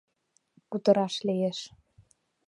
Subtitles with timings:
[0.69, 1.59] Кутыраш лиеш.